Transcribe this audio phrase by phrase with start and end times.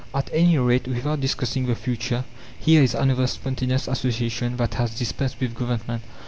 [0.15, 2.25] At any rate, without discussing the future,
[2.59, 6.01] here is another spontaneous association that has dispensed with Government.